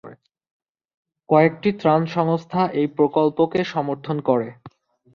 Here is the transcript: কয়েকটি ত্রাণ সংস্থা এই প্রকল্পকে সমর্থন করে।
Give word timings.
কয়েকটি 1.29 1.69
ত্রাণ 1.79 2.01
সংস্থা 2.15 2.61
এই 2.73 2.87
প্রকল্পকে 2.97 3.59
সমর্থন 3.65 4.17
করে। 4.21 4.47